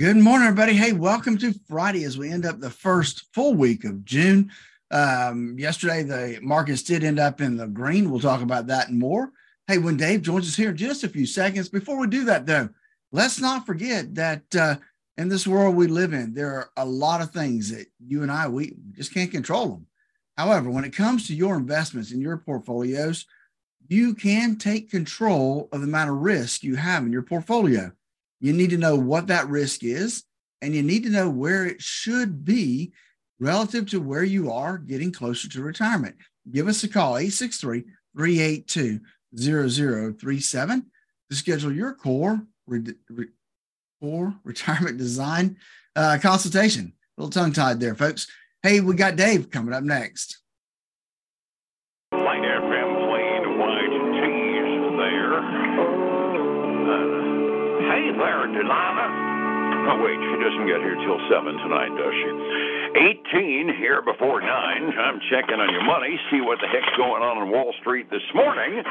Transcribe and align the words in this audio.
Good 0.00 0.16
morning, 0.16 0.48
everybody. 0.48 0.72
Hey, 0.72 0.92
welcome 0.92 1.36
to 1.36 1.52
Friday 1.68 2.04
as 2.04 2.16
we 2.16 2.30
end 2.30 2.46
up 2.46 2.58
the 2.58 2.70
first 2.70 3.26
full 3.34 3.52
week 3.52 3.84
of 3.84 4.02
June. 4.02 4.50
Um, 4.90 5.58
yesterday, 5.58 6.04
the 6.04 6.38
markets 6.40 6.82
did 6.82 7.04
end 7.04 7.18
up 7.18 7.42
in 7.42 7.58
the 7.58 7.66
green. 7.66 8.10
We'll 8.10 8.18
talk 8.18 8.40
about 8.40 8.66
that 8.68 8.88
and 8.88 8.98
more. 8.98 9.30
Hey, 9.66 9.76
when 9.76 9.98
Dave 9.98 10.22
joins 10.22 10.48
us 10.48 10.56
here 10.56 10.70
in 10.70 10.76
just 10.78 11.04
a 11.04 11.08
few 11.10 11.26
seconds, 11.26 11.68
before 11.68 11.98
we 11.98 12.06
do 12.06 12.24
that, 12.24 12.46
though, 12.46 12.70
let's 13.12 13.42
not 13.42 13.66
forget 13.66 14.14
that 14.14 14.56
uh, 14.56 14.76
in 15.18 15.28
this 15.28 15.46
world 15.46 15.76
we 15.76 15.86
live 15.86 16.14
in, 16.14 16.32
there 16.32 16.54
are 16.54 16.70
a 16.78 16.86
lot 16.86 17.20
of 17.20 17.30
things 17.30 17.70
that 17.70 17.84
you 18.02 18.22
and 18.22 18.32
I, 18.32 18.48
we 18.48 18.76
just 18.92 19.12
can't 19.12 19.30
control 19.30 19.68
them. 19.68 19.86
However, 20.38 20.70
when 20.70 20.84
it 20.84 20.96
comes 20.96 21.26
to 21.26 21.34
your 21.34 21.58
investments 21.58 22.10
in 22.10 22.22
your 22.22 22.38
portfolios, 22.38 23.26
you 23.86 24.14
can 24.14 24.56
take 24.56 24.90
control 24.90 25.68
of 25.72 25.82
the 25.82 25.86
amount 25.86 26.08
of 26.08 26.16
risk 26.16 26.62
you 26.62 26.76
have 26.76 27.04
in 27.04 27.12
your 27.12 27.20
portfolio. 27.20 27.92
You 28.40 28.52
need 28.52 28.70
to 28.70 28.78
know 28.78 28.96
what 28.96 29.26
that 29.28 29.48
risk 29.48 29.84
is, 29.84 30.24
and 30.62 30.74
you 30.74 30.82
need 30.82 31.04
to 31.04 31.10
know 31.10 31.28
where 31.28 31.66
it 31.66 31.80
should 31.80 32.44
be 32.44 32.92
relative 33.38 33.88
to 33.90 34.00
where 34.00 34.24
you 34.24 34.52
are 34.52 34.78
getting 34.78 35.12
closer 35.12 35.48
to 35.48 35.62
retirement. 35.62 36.16
Give 36.50 36.68
us 36.68 36.82
a 36.84 36.88
call, 36.88 37.16
863 37.16 37.84
382 38.16 39.00
0037 39.36 40.90
to 41.30 41.36
schedule 41.36 41.72
your 41.72 41.94
core, 41.94 42.40
re, 42.66 42.82
re, 43.08 43.26
core 44.00 44.34
retirement 44.44 44.98
design 44.98 45.56
uh, 45.96 46.18
consultation. 46.20 46.92
A 47.18 47.22
little 47.22 47.30
tongue 47.30 47.52
tied 47.52 47.80
there, 47.80 47.94
folks. 47.94 48.26
Hey, 48.62 48.80
we 48.80 48.94
got 48.94 49.16
Dave 49.16 49.50
coming 49.50 49.74
up 49.74 49.84
next. 49.84 50.38
Light 52.12 52.40
tees 52.40 52.60
there. 54.98 55.34
Uh, 56.90 57.29
hey 57.88 58.12
there, 58.12 58.46
Delilah. 58.50 59.40
Oh, 59.80 59.96
wait, 60.04 60.20
she 60.20 60.36
doesn't 60.36 60.66
get 60.68 60.84
here 60.84 60.98
till 61.00 61.20
7 61.32 61.56
tonight, 61.64 61.92
does 61.96 62.12
she? 62.12 62.30
18 63.32 63.72
here 63.80 64.02
before 64.02 64.40
9. 64.40 64.46
I'm 64.46 65.20
checking 65.32 65.56
on 65.56 65.72
your 65.72 65.84
money, 65.84 66.20
see 66.30 66.40
what 66.44 66.58
the 66.60 66.68
heck's 66.68 66.92
going 67.00 67.22
on 67.22 67.38
on 67.38 67.50
Wall 67.50 67.72
Street 67.80 68.10
this 68.10 68.24
morning, 68.34 68.82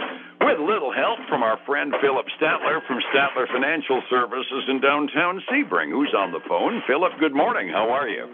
with 0.41 0.57
little 0.59 0.91
help 0.91 1.19
from 1.29 1.43
our 1.43 1.59
friend 1.65 1.93
Phillip 2.01 2.25
Statler 2.41 2.81
from 2.87 2.99
Statler 3.13 3.45
Financial 3.51 4.01
Services 4.09 4.65
in 4.67 4.81
downtown 4.81 5.43
Sebring, 5.45 5.91
who's 5.91 6.13
on 6.17 6.31
the 6.31 6.41
phone. 6.47 6.81
Phillip, 6.87 7.13
good 7.19 7.35
morning. 7.35 7.69
How 7.69 7.91
are 7.91 8.07
you? 8.07 8.25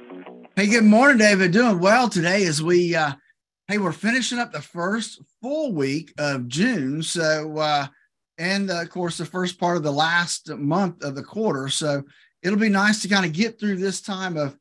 Hey, 0.56 0.67
good 0.67 0.86
morning, 0.86 1.17
David. 1.17 1.52
Doing 1.52 1.80
well 1.80 2.08
today 2.08 2.45
as 2.45 2.64
we, 2.64 2.95
uh, 2.95 3.14
hey, 3.67 3.80
we're 3.80 3.92
finishing 3.92 4.39
up 4.39 4.53
the 4.53 4.61
first 4.61 5.20
full 5.42 5.73
week 5.73 6.14
of 6.17 6.48
June. 6.48 7.03
So, 7.03 7.58
uh, 7.58 7.88
and 8.38 8.69
uh, 8.69 8.81
of 8.81 8.89
course, 8.89 9.17
the 9.17 9.25
first 9.25 9.59
part 9.59 9.78
of 9.78 9.83
the 9.83 9.91
last 9.91 10.50
month 10.50 11.03
of 11.03 11.16
the 11.16 11.23
quarter. 11.23 11.69
So, 11.69 12.03
it'll 12.44 12.59
be 12.59 12.69
nice 12.69 13.02
to 13.02 13.08
kind 13.08 13.25
of 13.25 13.33
get 13.33 13.59
through 13.59 13.77
this 13.77 14.02
time 14.02 14.38
of 14.38 14.58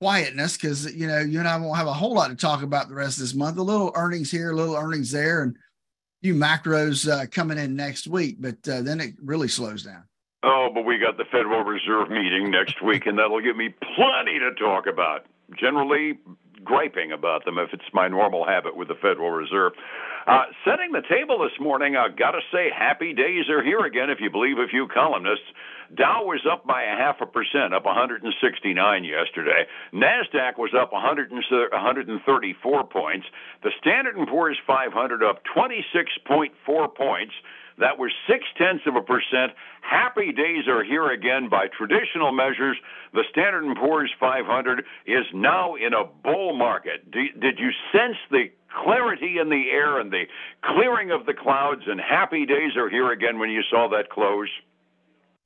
quietness 0.00 0.56
because 0.56 0.94
you 0.94 1.06
know 1.06 1.20
you 1.20 1.38
and 1.38 1.48
I 1.48 1.56
won't 1.56 1.76
have 1.76 1.86
a 1.86 1.92
whole 1.92 2.14
lot 2.14 2.28
to 2.28 2.36
talk 2.36 2.62
about 2.62 2.88
the 2.88 2.94
rest 2.94 3.16
of 3.18 3.22
this 3.22 3.34
month. 3.34 3.58
A 3.58 3.62
little 3.62 3.92
earnings 3.94 4.30
here, 4.30 4.50
a 4.50 4.56
little 4.56 4.76
earnings 4.76 5.10
there, 5.10 5.42
and 5.42 5.56
a 5.56 5.58
few 6.22 6.34
macros 6.34 7.10
uh, 7.10 7.26
coming 7.26 7.58
in 7.58 7.76
next 7.76 8.06
week. 8.06 8.36
But 8.40 8.68
uh, 8.68 8.82
then 8.82 9.00
it 9.00 9.14
really 9.22 9.48
slows 9.48 9.82
down. 9.82 10.04
Oh, 10.42 10.70
but 10.72 10.82
we 10.82 10.98
got 10.98 11.16
the 11.16 11.24
Federal 11.24 11.64
Reserve 11.64 12.10
meeting 12.10 12.50
next 12.50 12.82
week, 12.82 13.06
and 13.06 13.18
that'll 13.18 13.40
give 13.40 13.56
me 13.56 13.74
plenty 13.96 14.38
to 14.38 14.54
talk 14.54 14.86
about. 14.86 15.26
Generally, 15.58 16.18
griping 16.66 17.12
about 17.12 17.44
them 17.46 17.56
if 17.56 17.72
it's 17.72 17.88
my 17.94 18.08
normal 18.08 18.44
habit 18.44 18.76
with 18.76 18.88
the 18.88 18.94
Federal 18.94 19.30
Reserve. 19.30 19.72
Uh, 20.26 20.42
setting 20.64 20.90
the 20.90 21.02
table 21.08 21.38
this 21.38 21.54
morning, 21.60 21.96
I 21.96 22.08
got 22.08 22.32
to 22.32 22.40
say, 22.52 22.68
happy 22.76 23.14
days 23.14 23.48
are 23.48 23.62
here 23.62 23.86
again, 23.86 24.10
if 24.10 24.18
you 24.20 24.28
believe 24.28 24.58
a 24.58 24.66
few 24.66 24.88
columnists. 24.92 25.46
Dow 25.94 26.24
was 26.24 26.42
up 26.50 26.66
by 26.66 26.82
a 26.82 26.98
half 26.98 27.20
a 27.20 27.26
percent, 27.26 27.72
up 27.72 27.84
169 27.84 29.04
yesterday. 29.04 29.66
Nasdaq 29.94 30.58
was 30.58 30.74
up 30.74 30.92
100 30.92 31.30
134 31.30 32.84
points. 32.88 33.26
The 33.62 33.70
Standard 33.80 34.16
& 34.26 34.28
Poor's 34.28 34.58
500 34.66 35.22
up 35.22 35.42
26.4 35.56 36.94
points. 36.94 37.34
That 37.78 37.98
was 37.98 38.10
six 38.26 38.44
tenths 38.56 38.84
of 38.86 38.96
a 38.96 39.02
percent. 39.02 39.52
Happy 39.82 40.32
days 40.32 40.66
are 40.66 40.82
here 40.82 41.10
again 41.10 41.48
by 41.50 41.66
traditional 41.68 42.32
measures. 42.32 42.76
The 43.12 43.24
Standard 43.30 43.76
& 43.76 43.80
Poor's 43.80 44.10
500 44.18 44.84
is 45.06 45.24
now 45.34 45.74
in 45.74 45.92
a 45.92 46.04
bull 46.24 46.56
market. 46.56 47.10
Did 47.10 47.58
you 47.58 47.70
sense 47.92 48.16
the 48.30 48.50
clarity 48.82 49.38
in 49.38 49.50
the 49.50 49.70
air 49.70 50.00
and 50.00 50.10
the 50.10 50.24
clearing 50.64 51.10
of 51.10 51.26
the 51.26 51.34
clouds 51.34 51.82
and 51.86 52.00
happy 52.00 52.46
days 52.46 52.76
are 52.76 52.88
here 52.88 53.12
again 53.12 53.38
when 53.38 53.50
you 53.50 53.62
saw 53.70 53.88
that 53.90 54.08
close? 54.08 54.48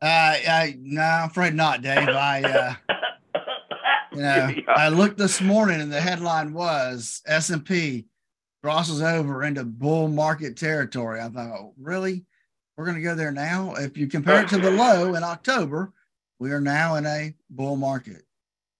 Uh, 0.02 0.06
I 0.06 0.76
no, 0.80 1.02
I'm 1.02 1.28
afraid 1.28 1.54
not, 1.54 1.82
Dave. 1.82 2.08
I, 2.08 2.42
uh, 2.42 2.74
you 4.12 4.22
know, 4.22 4.48
yeah. 4.48 4.60
I 4.68 4.88
looked 4.88 5.18
this 5.18 5.42
morning 5.42 5.80
and 5.80 5.92
the 5.92 6.00
headline 6.00 6.54
was 6.54 7.20
S 7.26 7.50
and 7.50 7.64
P 7.64 8.06
crosses 8.62 9.02
over 9.02 9.42
into 9.44 9.64
bull 9.64 10.08
market 10.08 10.56
territory. 10.56 11.20
I 11.20 11.28
thought, 11.28 11.58
oh, 11.58 11.74
really, 11.78 12.24
we're 12.76 12.84
going 12.84 12.96
to 12.96 13.02
go 13.02 13.14
there 13.14 13.32
now? 13.32 13.74
If 13.74 13.96
you 13.96 14.06
compare 14.06 14.42
it 14.42 14.48
to 14.50 14.58
the 14.58 14.70
low 14.70 15.14
in 15.14 15.22
October, 15.22 15.92
we 16.38 16.52
are 16.52 16.60
now 16.60 16.96
in 16.96 17.06
a 17.06 17.34
bull 17.50 17.76
market. 17.76 18.22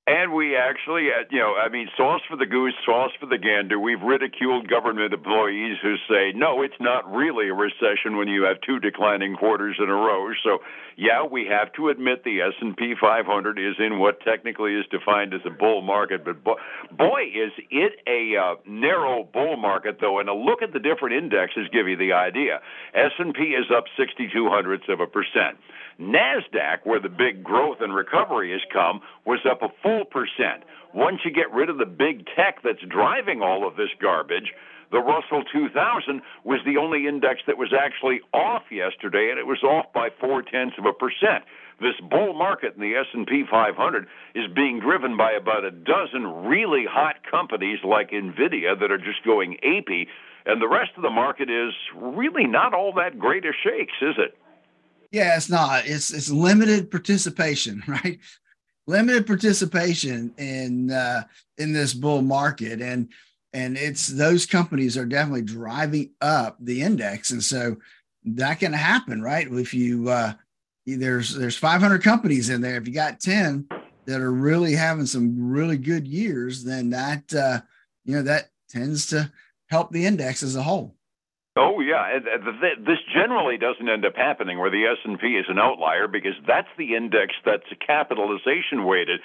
And 0.06 0.33
we 0.33 0.56
actually, 0.56 1.09
uh, 1.09 1.25
you 1.31 1.38
know, 1.38 1.55
I 1.55 1.69
mean, 1.69 1.88
sauce 1.97 2.22
for 2.28 2.37
the 2.37 2.47
goose, 2.47 2.75
sauce 2.84 3.12
for 3.21 3.27
the 3.27 3.38
gander. 3.38 3.78
We've 3.78 4.00
ridiculed 4.00 4.69
government 4.69 5.12
employees 5.12 5.77
who 5.83 5.94
say, 6.09 6.33
no, 6.34 6.62
it's 6.62 6.81
not 6.81 7.09
really 7.12 7.49
a 7.49 7.55
recession 7.55 8.16
when 8.16 8.27
you 8.27 8.43
have 8.44 8.56
two 8.66 8.81
declining 8.81 9.37
quarters 9.37 9.77
in 9.78 9.88
a 9.88 9.94
row. 9.94 10.33
So, 10.43 10.59
yeah, 10.97 11.22
we 11.22 11.47
have 11.47 11.72
to 11.75 11.91
admit 11.91 12.25
the 12.25 12.41
S&P 12.41 12.94
500 13.00 13.59
is 13.59 13.77
in 13.78 13.99
what 13.99 14.21
technically 14.22 14.75
is 14.75 14.87
defined 14.91 15.34
as 15.34 15.43
a 15.44 15.50
bull 15.50 15.83
market. 15.83 16.25
But 16.25 16.43
boy, 16.43 16.56
boy 16.97 17.22
is 17.32 17.53
it 17.71 18.00
a 18.09 18.37
uh, 18.37 18.55
narrow 18.67 19.28
bull 19.31 19.59
market, 19.59 19.99
though. 20.00 20.19
And 20.19 20.28
a 20.28 20.34
look 20.34 20.62
at 20.62 20.72
the 20.72 20.81
different 20.81 21.22
indexes 21.22 21.69
give 21.72 21.87
you 21.87 21.97
the 21.97 22.15
idea. 22.15 22.61
S&P 22.94 23.43
is 23.53 23.67
up 23.71 23.84
62 23.97 24.49
hundredths 24.49 24.88
of 24.88 25.00
a 25.00 25.06
percent. 25.06 25.59
NASDAQ, 26.00 26.78
where 26.84 26.99
the 27.00 27.11
big 27.11 27.44
growth 27.44 27.78
and 27.81 27.94
recovery 27.94 28.53
has 28.53 28.62
come, 28.72 29.03
was 29.27 29.41
up 29.49 29.61
a 29.62 29.69
percent. 30.11 30.65
Once 30.95 31.19
you 31.25 31.31
get 31.31 31.53
rid 31.53 31.69
of 31.69 31.78
the 31.78 31.87
big 31.87 32.27
tech 32.34 32.62
that's 32.62 32.83
driving 32.89 33.43
all 33.43 33.67
of 33.67 33.77
this 33.77 33.91
garbage, 34.01 34.53
the 34.91 34.99
Russell 34.99 35.45
2000 35.53 36.21
was 36.45 36.61
the 36.67 36.77
only 36.77 37.06
index 37.06 37.43
that 37.47 37.59
was 37.59 37.73
actually 37.73 38.21
off 38.34 38.62
yesterday, 38.71 39.29
and 39.31 39.39
it 39.39 39.47
was 39.47 39.62
off 39.62 39.87
by 39.93 40.09
four 40.21 40.43
tenths 40.43 40.77
of 40.79 40.84
a 40.84 40.93
percent. 40.93 41.45
This 41.81 41.95
bull 42.11 42.34
market 42.34 42.75
in 42.75 42.81
the 42.81 42.97
S&P 42.97 43.45
500 43.49 44.06
is 44.34 44.45
being 44.55 44.81
driven 44.81 45.17
by 45.17 45.33
about 45.33 45.65
a 45.65 45.71
dozen 45.71 46.45
really 46.45 46.84
hot 46.91 47.17
companies 47.31 47.79
like 47.84 48.11
Nvidia 48.11 48.79
that 48.79 48.91
are 48.91 48.99
just 48.99 49.25
going 49.25 49.59
apey, 49.65 50.06
and 50.45 50.61
the 50.61 50.69
rest 50.69 50.91
of 50.97 51.03
the 51.03 51.11
market 51.11 51.49
is 51.49 51.73
really 51.95 52.47
not 52.47 52.75
all 52.75 52.93
that 52.95 53.19
great 53.19 53.45
a 53.47 53.53
shakes, 53.53 53.95
is 54.03 54.17
it? 54.19 54.37
Yeah, 55.12 55.37
it's 55.37 55.50
not. 55.50 55.87
It's 55.87 56.12
it's 56.12 56.31
limited 56.31 56.91
participation, 56.91 57.83
right? 57.89 58.19
Limited 58.91 59.27
participation 59.27 60.34
in 60.37 60.91
uh, 60.91 61.23
in 61.59 61.73
this 61.73 61.95
bull 61.95 62.23
market, 62.23 62.81
and 62.81 63.09
and 63.53 63.77
it's 63.77 64.09
those 64.09 64.47
companies 64.47 64.97
are 64.97 65.06
definitely 65.06 65.43
driving 65.43 66.11
up 66.21 66.56
the 66.61 66.83
index, 66.83 67.31
and 67.31 67.43
so 67.43 67.77
that 68.25 68.59
can 68.59 68.73
happen, 68.73 69.23
right? 69.23 69.47
If 69.49 69.73
you 69.73 70.09
uh, 70.09 70.33
there's 70.87 71.34
there's 71.34 71.56
500 71.56 72.03
companies 72.03 72.50
in 72.50 72.61
there, 72.61 72.77
if 72.77 72.89
you 72.89 72.93
got 72.93 73.21
10 73.21 73.69
that 74.06 74.21
are 74.21 74.33
really 74.33 74.73
having 74.75 75.06
some 75.06 75.50
really 75.50 75.77
good 75.77 76.09
years, 76.09 76.65
then 76.65 76.91
that 76.91 77.33
uh, 77.33 77.61
you 78.05 78.17
know 78.17 78.23
that 78.23 78.50
tends 78.69 79.06
to 79.09 79.31
help 79.69 79.93
the 79.93 80.05
index 80.05 80.43
as 80.43 80.56
a 80.56 80.62
whole. 80.62 80.97
Oh 81.60 81.81
yeah, 81.81 82.19
this 82.81 82.98
generally 83.12 83.59
doesn't 83.59 83.87
end 83.87 84.06
up 84.06 84.16
happening 84.16 84.59
where 84.59 84.71
the 84.71 84.87
S 84.87 84.97
and 85.04 85.21
P 85.21 85.37
is 85.37 85.44
an 85.50 85.59
outlier 85.59 86.09
because 86.09 86.32
that's 86.47 86.72
the 86.78 86.97
index 86.97 87.34
that's 87.44 87.69
capitalization 87.87 88.87
weighted. 88.87 89.20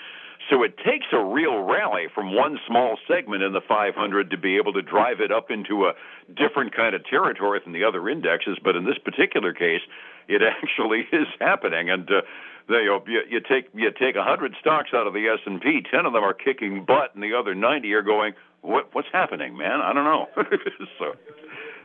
So 0.50 0.62
it 0.64 0.76
takes 0.78 1.06
a 1.14 1.24
real 1.24 1.64
rally 1.64 2.08
from 2.14 2.36
one 2.36 2.60
small 2.68 2.98
segment 3.08 3.42
in 3.42 3.54
the 3.54 3.62
500 3.62 4.30
to 4.32 4.38
be 4.38 4.58
able 4.58 4.74
to 4.74 4.82
drive 4.82 5.22
it 5.22 5.32
up 5.32 5.50
into 5.50 5.86
a 5.86 5.94
different 6.36 6.76
kind 6.76 6.94
of 6.94 7.06
territory 7.06 7.62
than 7.64 7.72
the 7.72 7.86
other 7.86 8.10
indexes. 8.10 8.58
But 8.62 8.76
in 8.76 8.84
this 8.84 8.98
particular 8.98 9.54
case, 9.54 9.82
it 10.28 10.42
actually 10.62 11.08
is 11.14 11.28
happening, 11.40 11.90
and 11.90 12.04
uh, 12.12 12.22
they, 12.68 12.84
you, 12.84 13.22
you 13.30 13.40
take 13.40 13.70
you 13.74 13.92
take 13.98 14.18
100 14.18 14.56
stocks 14.60 14.90
out 14.94 15.08
of 15.08 15.14
the 15.14 15.26
S 15.30 15.40
and 15.46 15.62
P, 15.62 15.82
10 15.90 16.06
of 16.06 16.12
them 16.12 16.24
are 16.24 16.34
kicking 16.34 16.84
butt, 16.84 17.16
and 17.16 17.24
the 17.24 17.34
other 17.34 17.56
90 17.56 17.94
are 17.94 18.02
going, 18.02 18.34
"What 18.60 18.94
what's 18.94 19.08
happening, 19.14 19.56
man? 19.56 19.80
I 19.80 19.94
don't 19.94 20.04
know." 20.04 20.28
so 21.00 21.16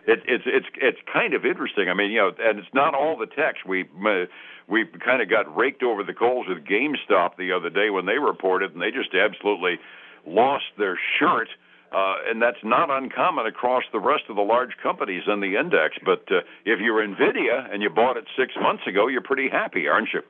it, 0.07 0.21
it's 0.27 0.45
it's 0.47 0.67
it's 0.77 0.99
kind 1.13 1.35
of 1.35 1.45
interesting. 1.45 1.89
I 1.89 1.95
mean, 1.95 2.11
you 2.11 2.19
know, 2.19 2.33
and 2.39 2.59
it's 2.59 2.75
not 2.75 2.95
all 2.95 3.17
the 3.17 3.27
techs. 3.27 3.65
We 3.67 3.83
uh, 3.83 4.27
we 4.69 4.87
kind 5.05 5.23
of 5.23 5.29
got 5.29 5.55
raked 5.57 5.83
over 5.83 6.05
the 6.05 6.15
coals 6.15 6.47
with 6.49 6.65
GameStop 6.65 7.37
the 7.37 7.53
other 7.53 7.71
day 7.71 7.91
when 7.91 8.07
they 8.07 8.19
reported, 8.19 8.73
and 8.73 8.81
they 8.81 8.91
just 8.91 9.15
absolutely 9.15 9.79
lost 10.27 10.65
their 10.79 10.99
shirt. 11.19 11.49
Uh, 11.93 12.15
and 12.29 12.41
that's 12.41 12.63
not 12.63 12.89
uncommon 12.89 13.47
across 13.47 13.83
the 13.93 13.99
rest 13.99 14.23
of 14.29 14.37
the 14.37 14.43
large 14.43 14.77
companies 14.81 15.25
in 15.27 15.41
the 15.41 15.57
index. 15.59 15.97
But 16.05 16.23
uh, 16.31 16.43
if 16.65 16.79
you're 16.79 17.05
Nvidia 17.05 17.73
and 17.73 17.83
you 17.83 17.91
bought 17.91 18.17
it 18.17 18.27
six 18.39 18.53
months 18.61 18.87
ago, 18.87 19.09
you're 19.09 19.23
pretty 19.23 19.49
happy, 19.49 19.89
aren't 19.89 20.11
you? 20.15 20.23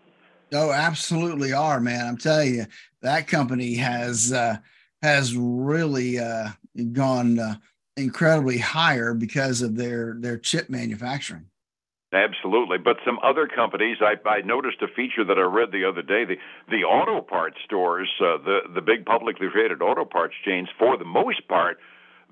Oh, 0.53 0.73
absolutely 0.73 1.53
are, 1.53 1.79
man. 1.79 2.07
I'm 2.07 2.17
telling 2.17 2.55
you, 2.55 2.67
that 3.03 3.29
company 3.29 3.75
has 3.75 4.33
uh, 4.33 4.57
has 5.03 5.37
really 5.37 6.19
uh, 6.19 6.49
gone 6.93 7.39
uh, 7.39 7.57
incredibly 7.97 8.59
higher 8.59 9.15
because 9.15 9.63
of 9.63 9.77
their 9.77 10.15
their 10.19 10.39
chip 10.39 10.71
manufacturing. 10.71 11.47
Absolutely, 12.13 12.79
but 12.79 12.97
some 13.05 13.21
other 13.23 13.47
companies. 13.47 13.99
I, 14.01 14.17
I 14.29 14.41
noticed 14.41 14.83
a 14.83 14.89
feature 14.89 15.25
that 15.25 15.39
I 15.39 15.43
read 15.43 15.71
the 15.71 15.85
other 15.85 16.03
day. 16.03 16.25
The 16.25 16.37
the 16.69 16.83
auto 16.83 17.21
parts 17.21 17.59
stores, 17.65 18.09
uh, 18.21 18.39
the 18.39 18.61
the 18.75 18.81
big 18.81 19.07
publicly 19.07 19.47
traded 19.53 19.81
auto 19.81 20.05
parts 20.05 20.35
chains, 20.45 20.69
for 20.77 20.97
the 20.97 21.05
most 21.05 21.47
part, 21.47 21.79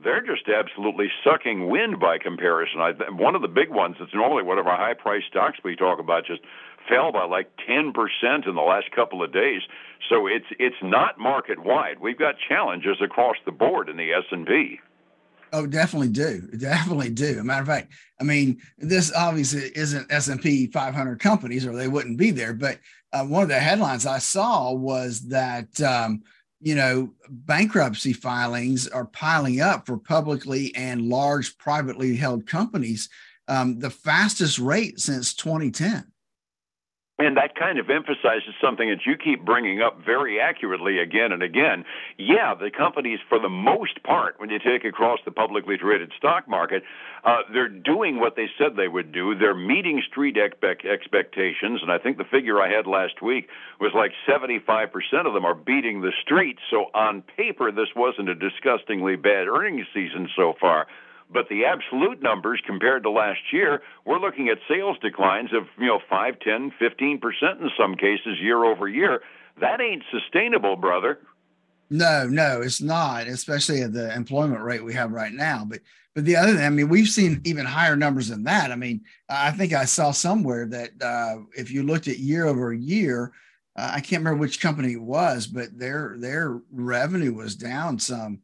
they're 0.03 0.25
just 0.25 0.49
absolutely 0.49 1.09
sucking 1.23 1.69
wind 1.71 2.01
by 2.01 2.19
comparison. 2.19 2.81
I, 2.81 2.93
one 3.11 3.37
of 3.37 3.43
the 3.43 3.49
big 3.49 3.71
ones 3.71 3.97
that's 4.01 4.15
normally 4.15 4.43
one 4.43 4.59
of 4.59 4.67
our 4.67 4.77
high 4.77 4.95
price 4.95 5.23
stocks 5.29 5.59
we 5.63 5.77
talk 5.77 6.01
about 6.01 6.27
just 6.27 6.41
fell 6.89 7.13
by 7.13 7.25
like 7.25 7.51
10% 7.69 7.93
in 8.49 8.55
the 8.55 8.61
last 8.61 8.91
couple 8.91 9.23
of 9.23 9.33
days. 9.33 9.63
So 10.09 10.27
it's 10.27 10.47
it's 10.59 10.83
not 10.83 11.19
market 11.19 11.63
wide. 11.63 12.01
We've 12.01 12.19
got 12.19 12.35
challenges 12.49 12.97
across 13.01 13.37
the 13.45 13.53
board 13.53 13.89
in 13.89 13.97
the 13.97 14.13
S&P. 14.13 14.81
Oh, 15.53 15.67
definitely 15.67 16.09
do. 16.09 16.43
Definitely 16.59 17.11
do. 17.11 17.39
a 17.41 17.45
matter 17.45 17.63
of 17.63 17.69
fact, 17.69 17.93
I 18.21 18.25
mean, 18.25 18.61
this 18.79 19.13
obviously 19.15 19.71
isn't 19.75 20.11
S&P 20.11 20.67
500 20.67 21.19
companies 21.21 21.67
or 21.67 21.75
they 21.75 21.89
wouldn't 21.89 22.19
be 22.19 22.31
there, 22.31 22.53
but 22.53 22.79
uh, 23.13 23.25
one 23.25 23.43
of 23.43 23.49
the 23.49 23.59
headlines 23.59 24.07
I 24.07 24.19
saw 24.19 24.73
was 24.73 25.21
that 25.29 25.81
um, 25.81 26.23
you 26.61 26.75
know, 26.75 27.13
bankruptcy 27.29 28.13
filings 28.13 28.89
are 28.89 29.05
piling 29.07 29.61
up 29.61 29.87
for 29.87 29.97
publicly 29.97 30.75
and 30.75 31.09
large 31.09 31.57
privately 31.59 32.17
held 32.17 32.47
companies, 32.47 33.09
um, 33.47 33.79
the 33.79 33.91
fastest 33.91 34.59
rate 34.59 34.99
since 34.99 35.35
2010. 35.35 36.05
And 37.21 37.37
that 37.37 37.57
kind 37.57 37.81
of 37.81 37.91
emphasizes 37.91 38.55
something 38.63 38.89
that 38.89 39.05
you 39.05 39.17
keep 39.17 39.45
bringing 39.45 39.83
up 39.83 39.99
very 40.05 40.39
accurately 40.41 41.01
again 41.01 41.33
and 41.33 41.43
again. 41.43 41.85
Yeah, 42.17 42.55
the 42.55 42.71
companies, 42.71 43.19
for 43.29 43.41
the 43.41 43.49
most 43.49 44.01
part, 44.05 44.39
when 44.39 44.51
you 44.51 44.61
take 44.61 44.85
across 44.85 45.19
the 45.25 45.33
publicly 45.33 45.77
traded 45.77 46.13
stock 46.17 46.49
market, 46.49 46.85
uh, 47.25 47.39
they're 47.53 47.69
doing 47.69 48.21
what 48.21 48.37
they 48.37 48.47
said 48.57 48.77
they 48.77 48.87
would 48.87 49.11
do. 49.11 49.35
They're 49.35 49.53
meeting 49.53 50.01
street 50.09 50.37
expectations, 50.39 51.81
and 51.83 51.91
I 51.91 51.99
think 51.99 52.19
the 52.19 52.25
figure 52.25 52.63
I 52.63 52.71
had 52.71 52.87
last 52.87 53.21
week 53.21 53.49
was 53.81 53.91
like 53.97 54.13
75% 54.29 55.27
of 55.27 55.35
them 55.35 55.45
are 55.45 55.57
beating 55.57 56.01
the 56.01 56.13
street. 56.23 56.59
So 56.71 56.87
on 56.95 57.25
paper, 57.37 57.73
this 57.73 57.89
wasn't 57.97 58.29
a 58.29 58.35
disgustingly 58.37 59.17
bad 59.17 59.49
earnings 59.49 59.87
season 59.93 60.29
so 60.37 60.55
far. 60.61 60.87
But 61.31 61.49
the 61.51 61.67
absolute 61.67 62.23
numbers 62.23 62.63
compared 62.65 63.03
to 63.03 63.11
last 63.11 63.53
year, 63.53 63.83
we're 64.07 64.19
looking 64.19 64.49
at 64.49 64.59
sales 64.67 64.97
declines 65.03 65.51
of, 65.53 65.65
you 65.79 65.87
know, 65.87 66.01
5, 66.09 66.41
10, 66.41 66.73
15% 66.81 67.61
in 67.61 67.71
some 67.79 67.97
cases 67.97 68.39
year 68.41 68.65
over 68.65 68.89
year. 68.89 69.21
That 69.61 69.81
ain't 69.81 70.05
sustainable, 70.11 70.77
brother. 70.77 71.19
No, 71.91 72.27
no, 72.29 72.61
it's 72.63 72.81
not, 72.81 73.27
especially 73.27 73.83
at 73.83 73.93
the 73.93 74.15
employment 74.15 74.63
rate 74.63 74.85
we 74.85 74.95
have 74.95 75.11
right 75.11 75.33
now. 75.33 75.65
But 75.67 75.81
but 76.15 76.25
the 76.25 76.37
other 76.37 76.55
thing, 76.55 76.65
I 76.65 76.71
mean, 76.71 76.89
we've 76.89 77.09
seen 77.09 77.41
even 77.45 77.65
higher 77.65 77.95
numbers 77.95 78.29
than 78.29 78.43
that. 78.45 78.73
I 78.73 78.77
mean, 78.77 79.03
I 79.29 79.53
think 79.53 79.73
I 79.73 79.85
saw 79.85 80.11
somewhere 80.11 80.67
that 80.67 80.91
uh, 81.01 81.43
if 81.57 81.71
you 81.71 81.85
looked 81.85 82.09
at 82.09 82.19
year 82.19 82.47
over 82.47 82.73
year, 82.73 83.33
uh, 83.77 83.93
I 83.95 84.01
can't 84.01 84.25
remember 84.25 84.41
which 84.41 84.61
company 84.61 84.95
it 84.95 85.03
was, 85.03 85.47
but 85.47 85.79
their 85.79 86.17
their 86.19 86.61
revenue 86.73 87.33
was 87.33 87.55
down 87.55 87.99
some 87.99 88.41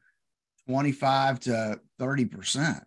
25 0.68 1.40
to 1.40 1.80
30 1.98 2.24
percent. 2.26 2.84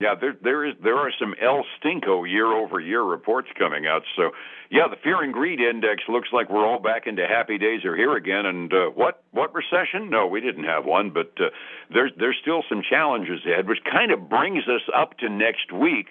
Yeah, 0.00 0.14
there 0.20 0.34
there 0.42 0.66
is 0.66 0.74
there 0.82 0.96
are 0.96 1.12
some 1.20 1.34
El 1.40 1.64
Stinko 1.78 2.28
year 2.28 2.46
over 2.52 2.80
year 2.80 3.02
reports 3.02 3.48
coming 3.56 3.86
out. 3.86 4.02
So 4.16 4.32
yeah, 4.70 4.88
the 4.90 4.96
fear 4.96 5.22
and 5.22 5.32
greed 5.32 5.60
index 5.60 6.02
looks 6.08 6.28
like 6.32 6.50
we're 6.50 6.66
all 6.66 6.80
back 6.80 7.06
into 7.06 7.26
happy 7.26 7.58
days 7.58 7.84
are 7.84 7.96
here 7.96 8.16
again. 8.16 8.44
And 8.44 8.72
uh, 8.72 8.86
what 8.94 9.22
what 9.30 9.54
recession? 9.54 10.10
No, 10.10 10.26
we 10.26 10.40
didn't 10.40 10.64
have 10.64 10.84
one, 10.84 11.10
but 11.10 11.32
uh, 11.38 11.50
there's 11.90 12.10
there's 12.18 12.36
still 12.42 12.64
some 12.68 12.82
challenges 12.82 13.40
ahead, 13.46 13.68
which 13.68 13.78
kind 13.90 14.10
of 14.10 14.28
brings 14.28 14.64
us 14.64 14.82
up 14.94 15.16
to 15.18 15.28
next 15.28 15.72
week 15.72 16.08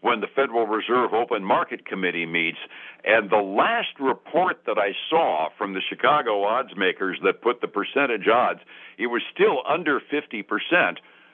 when 0.00 0.20
the 0.20 0.28
Federal 0.34 0.66
Reserve 0.66 1.12
Open 1.12 1.44
Market 1.44 1.84
Committee 1.84 2.26
meets. 2.26 2.58
And 3.04 3.28
the 3.28 3.36
last 3.36 4.00
report 4.00 4.62
that 4.66 4.78
I 4.78 4.92
saw 5.10 5.48
from 5.58 5.74
the 5.74 5.82
Chicago 5.86 6.42
odds 6.44 6.70
makers 6.76 7.18
that 7.22 7.42
put 7.42 7.60
the 7.60 7.68
percentage 7.68 8.28
odds, 8.28 8.60
it 8.98 9.08
was 9.08 9.22
still 9.32 9.62
under 9.68 10.00
50% 10.00 10.42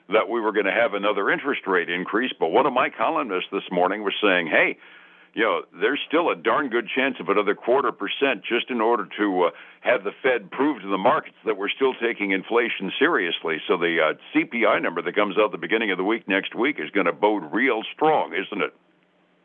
that 0.09 0.29
we 0.29 0.39
were 0.41 0.51
going 0.51 0.65
to 0.65 0.71
have 0.71 0.93
another 0.93 1.29
interest 1.29 1.61
rate 1.65 1.89
increase. 1.89 2.31
But 2.37 2.49
one 2.49 2.65
of 2.65 2.73
my 2.73 2.89
columnists 2.89 3.49
this 3.51 3.63
morning 3.71 4.03
was 4.03 4.13
saying, 4.21 4.47
hey, 4.47 4.77
you 5.33 5.43
know, 5.43 5.61
there's 5.79 5.99
still 6.07 6.29
a 6.29 6.35
darn 6.35 6.69
good 6.69 6.87
chance 6.93 7.15
of 7.19 7.29
another 7.29 7.55
quarter 7.55 7.91
percent 7.91 8.43
just 8.47 8.69
in 8.69 8.81
order 8.81 9.07
to 9.17 9.43
uh, 9.43 9.49
have 9.81 10.03
the 10.03 10.11
Fed 10.21 10.51
prove 10.51 10.81
to 10.81 10.87
the 10.87 10.97
markets 10.97 11.35
that 11.45 11.57
we're 11.57 11.69
still 11.69 11.93
taking 11.95 12.31
inflation 12.31 12.91
seriously. 12.99 13.57
So 13.67 13.77
the 13.77 13.97
uh, 13.99 14.13
CPI 14.35 14.81
number 14.81 15.01
that 15.01 15.15
comes 15.15 15.35
out 15.37 15.51
the 15.51 15.57
beginning 15.57 15.91
of 15.91 15.97
the 15.97 16.03
week 16.03 16.27
next 16.27 16.53
week 16.53 16.77
is 16.79 16.91
going 16.91 17.07
to 17.07 17.13
bode 17.13 17.51
real 17.51 17.81
strong, 17.95 18.33
isn't 18.33 18.61
it? 18.61 18.73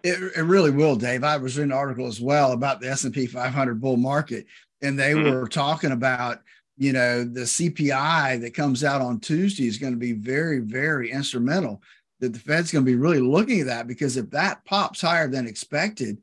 It, 0.04 0.32
it 0.36 0.42
really 0.42 0.70
will, 0.70 0.94
Dave. 0.94 1.24
I 1.24 1.38
was 1.38 1.56
reading 1.56 1.72
an 1.72 1.78
article 1.78 2.06
as 2.06 2.20
well 2.20 2.52
about 2.52 2.80
the 2.80 2.90
S&P 2.90 3.26
500 3.26 3.80
bull 3.80 3.96
market, 3.96 4.46
and 4.82 4.98
they 4.98 5.12
mm-hmm. 5.12 5.34
were 5.34 5.48
talking 5.48 5.90
about, 5.90 6.42
you 6.78 6.92
know, 6.92 7.24
the 7.24 7.40
CPI 7.40 8.40
that 8.40 8.54
comes 8.54 8.84
out 8.84 9.00
on 9.00 9.18
Tuesday 9.18 9.66
is 9.66 9.78
going 9.78 9.92
to 9.92 9.98
be 9.98 10.12
very, 10.12 10.60
very 10.60 11.10
instrumental 11.10 11.82
that 12.20 12.32
the 12.32 12.38
Fed's 12.38 12.72
going 12.72 12.84
to 12.84 12.90
be 12.90 12.96
really 12.96 13.20
looking 13.20 13.60
at 13.60 13.66
that 13.66 13.86
because 13.86 14.16
if 14.16 14.30
that 14.30 14.64
pops 14.64 15.00
higher 15.00 15.28
than 15.28 15.46
expected, 15.46 16.18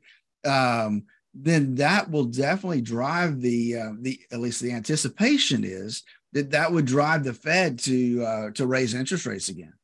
um, 0.46 1.04
then 1.34 1.74
that 1.74 2.10
will 2.10 2.24
definitely 2.24 2.80
drive 2.80 3.40
the 3.40 3.76
uh, 3.76 3.92
the 4.00 4.18
at 4.32 4.40
least 4.40 4.62
the 4.62 4.72
anticipation 4.72 5.64
is 5.64 6.02
that 6.32 6.50
that 6.50 6.72
would 6.72 6.86
drive 6.86 7.24
the 7.24 7.34
Fed 7.34 7.78
to 7.80 8.24
uh, 8.24 8.50
to 8.52 8.66
raise 8.66 8.94
interest 8.94 9.26
rates 9.26 9.50
again. 9.50 9.74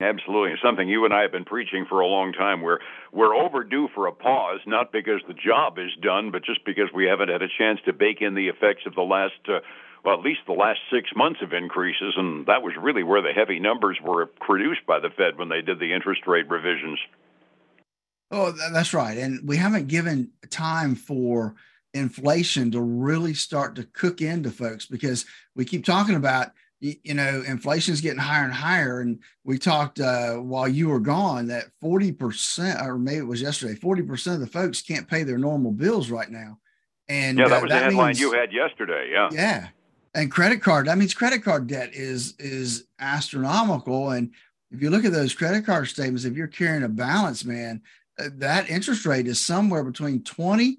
Absolutely, 0.00 0.52
it's 0.52 0.62
something 0.62 0.88
you 0.88 1.04
and 1.04 1.14
I 1.14 1.22
have 1.22 1.32
been 1.32 1.44
preaching 1.44 1.86
for 1.88 2.00
a 2.00 2.06
long 2.06 2.32
time. 2.32 2.62
We're 2.62 2.78
we're 3.12 3.34
overdue 3.34 3.88
for 3.94 4.06
a 4.06 4.12
pause, 4.12 4.60
not 4.66 4.92
because 4.92 5.20
the 5.28 5.34
job 5.34 5.78
is 5.78 5.90
done, 6.02 6.30
but 6.30 6.44
just 6.44 6.64
because 6.64 6.88
we 6.94 7.06
haven't 7.06 7.28
had 7.28 7.42
a 7.42 7.48
chance 7.58 7.80
to 7.84 7.92
bake 7.92 8.20
in 8.20 8.34
the 8.34 8.48
effects 8.48 8.82
of 8.86 8.94
the 8.94 9.02
last 9.02 9.34
uh, 9.48 9.60
well, 10.06 10.16
at 10.16 10.24
least 10.24 10.40
the 10.46 10.52
last 10.52 10.78
six 10.88 11.10
months 11.16 11.40
of 11.42 11.52
increases, 11.52 12.14
and 12.16 12.46
that 12.46 12.62
was 12.62 12.74
really 12.80 13.02
where 13.02 13.20
the 13.20 13.32
heavy 13.32 13.58
numbers 13.58 13.98
were 14.00 14.26
produced 14.26 14.86
by 14.86 15.00
the 15.00 15.10
Fed 15.10 15.36
when 15.36 15.48
they 15.48 15.62
did 15.62 15.80
the 15.80 15.92
interest 15.92 16.28
rate 16.28 16.48
revisions. 16.48 17.00
Oh, 18.30 18.52
that's 18.72 18.94
right. 18.94 19.18
And 19.18 19.40
we 19.46 19.56
haven't 19.56 19.88
given 19.88 20.30
time 20.48 20.94
for 20.94 21.56
inflation 21.92 22.70
to 22.70 22.80
really 22.80 23.34
start 23.34 23.74
to 23.74 23.82
cook 23.82 24.20
into 24.20 24.52
folks 24.52 24.86
because 24.86 25.26
we 25.56 25.64
keep 25.64 25.84
talking 25.84 26.14
about 26.14 26.52
you 26.78 27.14
know 27.14 27.42
inflation 27.46 27.94
is 27.94 28.02
getting 28.02 28.18
higher 28.18 28.44
and 28.44 28.52
higher 28.52 29.00
and 29.00 29.18
we 29.44 29.56
talked 29.56 29.98
uh, 29.98 30.34
while 30.34 30.68
you 30.68 30.88
were 30.88 31.00
gone 31.00 31.46
that 31.46 31.64
40% 31.82 32.82
or 32.84 32.98
maybe 32.98 33.16
it 33.16 33.26
was 33.26 33.40
yesterday 33.40 33.74
40% 33.74 34.34
of 34.34 34.40
the 34.40 34.46
folks 34.46 34.82
can't 34.82 35.08
pay 35.08 35.22
their 35.22 35.38
normal 35.38 35.72
bills 35.72 36.10
right 36.10 36.30
now 36.30 36.58
and 37.08 37.38
yeah 37.38 37.48
that 37.48 37.62
was 37.62 37.72
uh, 37.72 37.74
that 37.74 37.78
the 37.78 37.84
headline 37.86 38.06
means, 38.08 38.20
you 38.20 38.32
had 38.32 38.52
yesterday 38.52 39.08
yeah 39.10 39.30
yeah 39.32 39.68
and 40.16 40.30
credit 40.30 40.62
card 40.62 40.86
that 40.86 40.98
means 40.98 41.14
credit 41.14 41.44
card 41.44 41.68
debt 41.68 41.90
is 41.92 42.34
is 42.38 42.86
astronomical. 42.98 44.10
And 44.10 44.32
if 44.72 44.82
you 44.82 44.90
look 44.90 45.04
at 45.04 45.12
those 45.12 45.34
credit 45.34 45.64
card 45.64 45.86
statements 45.86 46.24
if 46.24 46.34
you're 46.34 46.48
carrying 46.48 46.82
a 46.82 46.88
balance 46.88 47.44
man 47.44 47.82
uh, 48.18 48.30
that 48.32 48.68
interest 48.68 49.06
rate 49.06 49.28
is 49.28 49.38
somewhere 49.38 49.84
between 49.84 50.24
20 50.24 50.78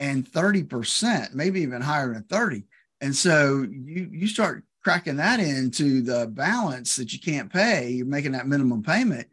and 0.00 0.28
30 0.28 0.62
percent 0.64 1.34
maybe 1.34 1.62
even 1.62 1.80
higher 1.80 2.12
than 2.12 2.22
30 2.24 2.62
and 3.00 3.16
so 3.16 3.66
you 3.70 4.08
you 4.12 4.28
start 4.28 4.62
cracking 4.82 5.16
that 5.16 5.40
into 5.40 6.02
the 6.02 6.26
balance 6.26 6.94
that 6.96 7.12
you 7.12 7.18
can't 7.18 7.50
pay 7.50 7.88
you're 7.90 8.06
making 8.06 8.32
that 8.32 8.46
minimum 8.46 8.82
payment 8.82 9.26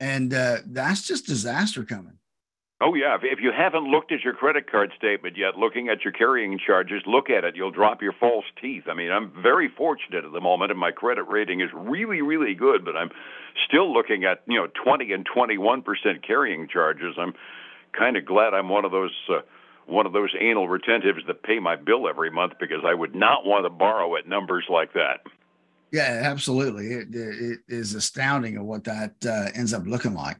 and 0.00 0.34
uh, 0.34 0.58
that's 0.66 1.06
just 1.06 1.26
disaster 1.26 1.84
coming 1.84 2.18
Oh 2.78 2.92
yeah, 2.94 3.16
if 3.22 3.38
you 3.40 3.52
haven't 3.56 3.84
looked 3.84 4.12
at 4.12 4.20
your 4.20 4.34
credit 4.34 4.70
card 4.70 4.92
statement 4.98 5.34
yet, 5.38 5.56
looking 5.56 5.88
at 5.88 6.04
your 6.04 6.12
carrying 6.12 6.58
charges, 6.58 7.02
look 7.06 7.30
at 7.30 7.42
it. 7.42 7.56
You'll 7.56 7.70
drop 7.70 8.02
your 8.02 8.12
false 8.12 8.44
teeth. 8.60 8.84
I 8.86 8.92
mean, 8.92 9.10
I'm 9.10 9.32
very 9.42 9.68
fortunate 9.68 10.26
at 10.26 10.32
the 10.32 10.42
moment, 10.42 10.70
and 10.70 10.78
my 10.78 10.90
credit 10.90 11.22
rating 11.22 11.62
is 11.62 11.70
really, 11.74 12.20
really 12.20 12.54
good. 12.54 12.84
But 12.84 12.94
I'm 12.94 13.10
still 13.66 13.90
looking 13.90 14.24
at 14.24 14.42
you 14.46 14.60
know 14.60 14.68
20 14.84 15.10
and 15.12 15.24
21 15.24 15.82
percent 15.82 16.26
carrying 16.26 16.68
charges. 16.68 17.14
I'm 17.18 17.32
kind 17.98 18.18
of 18.18 18.26
glad 18.26 18.52
I'm 18.52 18.68
one 18.68 18.84
of 18.84 18.92
those. 18.92 19.14
Uh, 19.28 19.40
one 19.86 20.04
of 20.04 20.12
those 20.12 20.30
anal 20.40 20.66
retentives 20.66 21.24
that 21.28 21.44
pay 21.44 21.60
my 21.60 21.76
bill 21.76 22.08
every 22.08 22.28
month 22.28 22.54
because 22.58 22.80
I 22.84 22.92
would 22.92 23.14
not 23.14 23.46
want 23.46 23.66
to 23.66 23.70
borrow 23.70 24.16
at 24.16 24.26
numbers 24.26 24.64
like 24.68 24.92
that. 24.94 25.20
Yeah, 25.92 26.22
absolutely. 26.24 26.88
It, 26.88 27.14
it 27.14 27.60
is 27.68 27.94
astounding 27.94 28.56
of 28.56 28.66
what 28.66 28.82
that 28.82 29.14
uh, 29.24 29.50
ends 29.54 29.72
up 29.72 29.86
looking 29.86 30.14
like. 30.14 30.38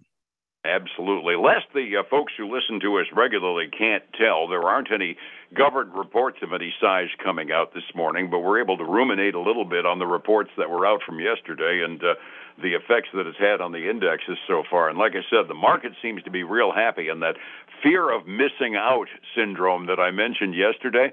Absolutely. 0.67 1.37
Lest 1.37 1.67
the 1.75 1.99
uh, 1.99 2.03
folks 2.11 2.33
who 2.37 2.53
listen 2.53 2.81
to 2.81 2.99
us 2.99 3.07
regularly 3.15 3.69
can't 3.71 4.03
tell, 4.19 4.49
there 4.49 4.63
aren't 4.63 4.91
any 4.91 5.17
governed 5.55 5.95
reports 5.95 6.39
of 6.43 6.53
any 6.53 6.75
size 6.81 7.09
coming 7.23 7.53
out 7.53 7.73
this 7.73 7.87
morning, 7.95 8.29
but 8.31 8.41
we're 8.41 8.61
able 8.61 8.77
to 8.77 8.85
ruminate 8.85 9.35
a 9.35 9.41
little 9.41 9.65
bit 9.65 9.87
on 9.87 10.01
the 10.01 10.07
reports 10.07 10.51
that 10.59 10.69
were 10.69 10.85
out 10.85 11.01
from 11.07 11.21
yesterday 11.21 11.83
and 11.85 12.03
uh, 12.03 12.15
the 12.61 12.75
effects 12.75 13.09
that 13.15 13.27
it's 13.27 13.39
had 13.39 13.61
on 13.61 13.71
the 13.71 13.89
indexes 13.89 14.39
so 14.49 14.65
far. 14.69 14.89
And 14.89 14.99
like 14.99 15.13
I 15.13 15.23
said, 15.31 15.49
the 15.49 15.55
market 15.55 15.93
seems 16.03 16.23
to 16.25 16.31
be 16.31 16.43
real 16.43 16.73
happy, 16.73 17.09
and 17.09 17.23
that 17.23 17.37
fear 17.83 18.11
of 18.11 18.27
missing 18.27 18.75
out 18.75 19.07
syndrome 19.37 19.87
that 19.87 20.01
I 20.01 20.11
mentioned 20.11 20.55
yesterday. 20.55 21.13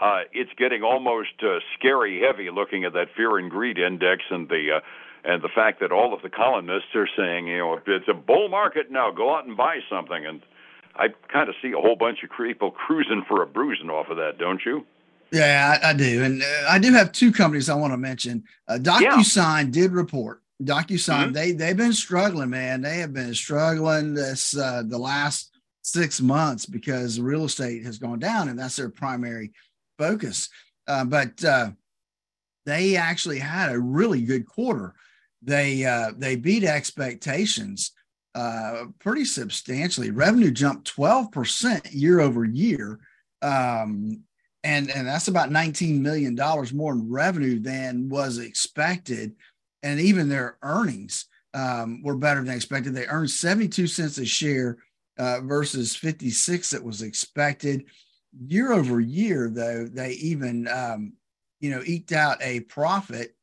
Uh, 0.00 0.22
it's 0.32 0.50
getting 0.58 0.82
almost 0.82 1.38
uh, 1.42 1.60
scary 1.78 2.20
heavy 2.20 2.50
looking 2.50 2.84
at 2.84 2.94
that 2.94 3.06
fear 3.16 3.38
and 3.38 3.48
greed 3.48 3.78
index 3.78 4.22
and 4.28 4.48
the 4.48 4.76
uh, 4.76 4.80
and 5.24 5.42
the 5.42 5.48
fact 5.48 5.80
that 5.80 5.90
all 5.90 6.12
of 6.12 6.22
the 6.22 6.28
columnists 6.28 6.94
are 6.94 7.08
saying, 7.16 7.46
you 7.46 7.58
know, 7.58 7.80
it's 7.86 8.08
a 8.08 8.14
bull 8.14 8.48
market 8.48 8.90
now, 8.90 9.10
go 9.10 9.34
out 9.34 9.46
and 9.46 9.56
buy 9.56 9.78
something. 9.88 10.26
And 10.26 10.42
I 10.94 11.08
kind 11.32 11.48
of 11.48 11.54
see 11.62 11.72
a 11.72 11.80
whole 11.80 11.96
bunch 11.96 12.22
of 12.22 12.30
people 12.36 12.70
cruising 12.70 13.24
for 13.26 13.42
a 13.42 13.46
bruising 13.46 13.90
off 13.90 14.08
of 14.10 14.18
that, 14.18 14.38
don't 14.38 14.60
you? 14.64 14.86
Yeah, 15.32 15.78
I, 15.82 15.90
I 15.90 15.92
do, 15.94 16.22
and 16.22 16.42
uh, 16.42 16.66
I 16.68 16.78
do 16.78 16.92
have 16.92 17.10
two 17.10 17.32
companies 17.32 17.68
I 17.68 17.74
want 17.74 17.92
to 17.92 17.96
mention. 17.96 18.44
Uh, 18.68 18.78
DocuSign 18.80 19.64
yeah. 19.64 19.70
did 19.70 19.92
report. 19.92 20.42
DocuSign, 20.62 21.24
mm-hmm. 21.24 21.32
they 21.32 21.50
they've 21.52 21.76
been 21.76 21.92
struggling, 21.92 22.50
man. 22.50 22.82
They 22.82 22.98
have 22.98 23.12
been 23.12 23.34
struggling 23.34 24.14
this 24.14 24.56
uh, 24.56 24.84
the 24.86 24.98
last 24.98 25.50
six 25.82 26.20
months 26.20 26.66
because 26.66 27.18
real 27.18 27.46
estate 27.46 27.84
has 27.84 27.98
gone 27.98 28.20
down, 28.20 28.48
and 28.48 28.56
that's 28.56 28.76
their 28.76 28.90
primary 28.90 29.52
focus. 29.98 30.50
Uh, 30.86 31.04
but 31.04 31.42
uh, 31.44 31.70
they 32.64 32.94
actually 32.94 33.40
had 33.40 33.72
a 33.72 33.78
really 33.78 34.22
good 34.22 34.46
quarter 34.46 34.94
they 35.44 35.84
uh, 35.84 36.12
they 36.16 36.36
beat 36.36 36.64
expectations 36.64 37.92
uh, 38.34 38.86
pretty 38.98 39.24
substantially. 39.24 40.10
Revenue 40.10 40.50
jumped 40.50 40.94
12% 40.96 41.88
year 41.92 42.20
over 42.20 42.44
year. 42.44 42.98
Um, 43.42 44.22
and, 44.64 44.90
and 44.90 45.06
that's 45.06 45.28
about 45.28 45.50
$19 45.50 46.00
million 46.00 46.34
more 46.74 46.94
in 46.94 47.10
revenue 47.10 47.60
than 47.60 48.08
was 48.08 48.38
expected. 48.38 49.34
And 49.82 50.00
even 50.00 50.28
their 50.28 50.56
earnings 50.62 51.26
um, 51.52 52.02
were 52.02 52.16
better 52.16 52.42
than 52.42 52.54
expected. 52.54 52.94
They 52.94 53.06
earned 53.06 53.30
72 53.30 53.86
cents 53.86 54.18
a 54.18 54.24
share 54.24 54.78
uh, 55.18 55.40
versus 55.42 55.94
56 55.94 56.70
that 56.70 56.82
was 56.82 57.02
expected. 57.02 57.84
Year 58.46 58.72
over 58.72 58.98
year, 58.98 59.48
though, 59.48 59.86
they 59.86 60.12
even, 60.12 60.66
um, 60.66 61.12
you 61.60 61.70
know, 61.70 61.82
eked 61.84 62.12
out 62.12 62.42
a 62.42 62.60
profit 62.60 63.36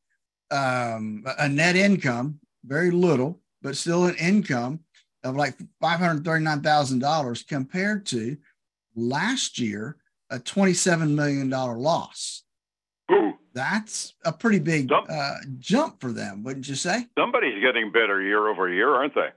um, 0.52 1.24
a 1.38 1.48
net 1.48 1.76
income, 1.76 2.38
very 2.64 2.90
little, 2.90 3.40
but 3.62 3.76
still 3.76 4.04
an 4.04 4.14
income 4.16 4.80
of 5.24 5.36
like 5.36 5.56
$539,000 5.82 7.48
compared 7.48 8.06
to 8.06 8.36
last 8.94 9.58
year, 9.58 9.96
a 10.30 10.38
$27 10.38 11.10
million 11.10 11.48
loss. 11.50 12.42
Ooh. 13.10 13.32
That's 13.54 14.14
a 14.24 14.32
pretty 14.32 14.58
big 14.58 14.90
uh, 14.92 15.34
jump 15.58 16.00
for 16.00 16.12
them, 16.12 16.42
wouldn't 16.42 16.68
you 16.68 16.74
say? 16.74 17.06
Somebody's 17.18 17.60
getting 17.62 17.90
better 17.90 18.20
year 18.22 18.48
over 18.48 18.68
year, 18.68 18.90
aren't 18.94 19.14
they? 19.14 19.28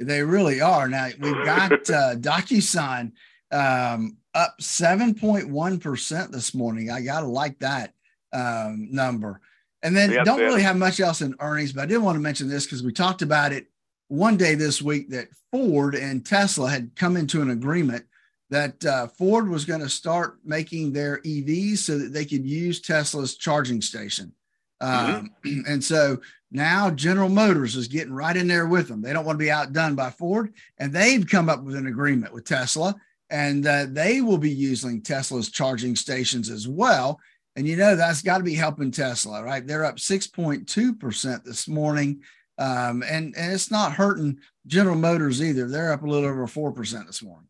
They 0.00 0.22
really 0.22 0.60
are. 0.60 0.88
Now 0.88 1.08
we've 1.20 1.44
got 1.44 1.72
uh, 1.90 2.16
DocuSign 2.16 3.12
um, 3.52 4.16
up 4.34 4.56
7.1% 4.60 6.30
this 6.30 6.54
morning. 6.54 6.90
I 6.90 7.02
got 7.02 7.20
to 7.20 7.26
like 7.26 7.58
that 7.60 7.92
um, 8.32 8.88
number. 8.90 9.40
And 9.84 9.94
then 9.94 10.24
don't 10.24 10.40
really 10.40 10.62
have 10.62 10.76
much 10.76 10.98
else 10.98 11.20
in 11.20 11.36
earnings, 11.40 11.72
but 11.72 11.82
I 11.82 11.86
did 11.86 11.98
want 11.98 12.16
to 12.16 12.20
mention 12.20 12.48
this 12.48 12.64
because 12.64 12.82
we 12.82 12.92
talked 12.92 13.20
about 13.20 13.52
it 13.52 13.66
one 14.08 14.38
day 14.38 14.54
this 14.54 14.80
week 14.80 15.10
that 15.10 15.28
Ford 15.52 15.94
and 15.94 16.24
Tesla 16.24 16.70
had 16.70 16.90
come 16.96 17.18
into 17.18 17.42
an 17.42 17.50
agreement 17.50 18.06
that 18.48 18.84
uh, 18.84 19.08
Ford 19.08 19.48
was 19.48 19.66
going 19.66 19.80
to 19.80 19.88
start 19.88 20.38
making 20.42 20.92
their 20.92 21.18
EVs 21.18 21.78
so 21.78 21.98
that 21.98 22.12
they 22.14 22.24
could 22.24 22.46
use 22.46 22.80
Tesla's 22.80 23.36
charging 23.36 23.82
station. 23.82 24.32
Um, 24.80 25.30
mm-hmm. 25.44 25.60
And 25.70 25.84
so 25.84 26.18
now 26.50 26.90
General 26.90 27.28
Motors 27.28 27.76
is 27.76 27.88
getting 27.88 28.12
right 28.12 28.36
in 28.36 28.48
there 28.48 28.66
with 28.66 28.88
them. 28.88 29.02
They 29.02 29.12
don't 29.12 29.24
want 29.24 29.38
to 29.38 29.44
be 29.44 29.50
outdone 29.50 29.94
by 29.94 30.10
Ford, 30.10 30.54
and 30.78 30.92
they've 30.92 31.26
come 31.26 31.48
up 31.48 31.62
with 31.62 31.76
an 31.76 31.88
agreement 31.88 32.32
with 32.32 32.44
Tesla, 32.46 32.94
and 33.28 33.66
uh, 33.66 33.86
they 33.88 34.20
will 34.20 34.38
be 34.38 34.50
using 34.50 35.02
Tesla's 35.02 35.50
charging 35.50 35.96
stations 35.96 36.48
as 36.48 36.68
well. 36.68 37.20
And 37.56 37.68
you 37.68 37.76
know, 37.76 37.94
that's 37.94 38.22
got 38.22 38.38
to 38.38 38.44
be 38.44 38.54
helping 38.54 38.90
Tesla, 38.90 39.42
right? 39.42 39.66
They're 39.66 39.84
up 39.84 39.96
6.2% 39.96 41.44
this 41.44 41.68
morning. 41.68 42.22
Um, 42.58 43.02
and, 43.02 43.34
and 43.36 43.52
it's 43.52 43.70
not 43.70 43.92
hurting 43.92 44.38
General 44.66 44.96
Motors 44.96 45.42
either. 45.42 45.68
They're 45.68 45.92
up 45.92 46.02
a 46.02 46.06
little 46.06 46.28
over 46.28 46.46
4% 46.46 47.06
this 47.06 47.22
morning. 47.22 47.48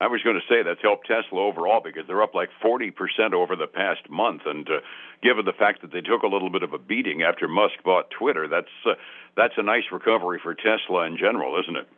I 0.00 0.08
was 0.08 0.20
going 0.22 0.36
to 0.36 0.54
say 0.54 0.62
that's 0.62 0.82
helped 0.82 1.06
Tesla 1.06 1.40
overall 1.40 1.80
because 1.82 2.02
they're 2.06 2.22
up 2.22 2.34
like 2.34 2.50
40% 2.62 2.92
over 3.32 3.56
the 3.56 3.66
past 3.66 4.10
month. 4.10 4.42
And 4.44 4.68
uh, 4.68 4.80
given 5.22 5.46
the 5.46 5.54
fact 5.54 5.80
that 5.80 5.92
they 5.92 6.02
took 6.02 6.22
a 6.22 6.26
little 6.26 6.50
bit 6.50 6.62
of 6.62 6.74
a 6.74 6.78
beating 6.78 7.22
after 7.22 7.48
Musk 7.48 7.76
bought 7.82 8.10
Twitter, 8.10 8.46
that's, 8.46 8.66
uh, 8.84 8.94
that's 9.36 9.54
a 9.56 9.62
nice 9.62 9.84
recovery 9.90 10.38
for 10.42 10.54
Tesla 10.54 11.06
in 11.06 11.16
general, 11.16 11.58
isn't 11.60 11.76
it? 11.76 11.88